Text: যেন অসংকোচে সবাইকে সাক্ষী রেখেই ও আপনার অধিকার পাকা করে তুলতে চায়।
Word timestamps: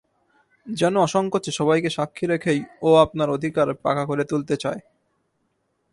যেন 0.67 0.93
অসংকোচে 0.97 1.51
সবাইকে 1.51 1.89
সাক্ষী 1.89 2.25
রেখেই 2.27 2.59
ও 2.81 2.89
আপনার 2.95 3.29
অধিকার 3.29 3.67
পাকা 3.75 4.03
করে 4.05 4.23
তুলতে 4.23 4.55
চায়। 4.57 4.81